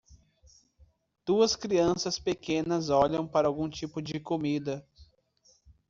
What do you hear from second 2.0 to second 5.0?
pequenas olham para algum tipo de comida.